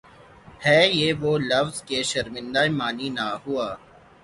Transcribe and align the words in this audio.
ہے 0.65 0.79
یہ 0.99 1.09
وہ 1.21 1.31
لفظ 1.49 1.75
کہ 1.87 1.97
شرمندۂ 2.09 2.63
معنی 2.79 3.07
نہ 3.17 3.25
ہوا 3.43 3.67